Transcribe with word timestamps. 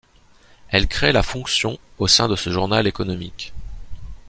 Elle 0.69 0.87
crée 0.87 1.11
la 1.11 1.21
fonction 1.21 1.77
au 1.99 2.07
sein 2.07 2.27
de 2.27 2.35
ce 2.35 2.49
journal 2.49 2.87
économique. 2.87 3.53